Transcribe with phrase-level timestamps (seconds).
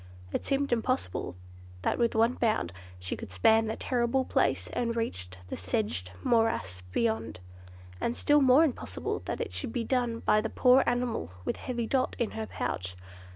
[0.31, 1.35] It seemed impossible
[1.83, 6.81] that with one bound she could span that terrible place and reach the sedged morass
[6.91, 7.39] beyond;
[7.99, 11.85] and still more impossible that it should be done by the poor animal with heavy
[11.85, 12.97] Dot in her pouch.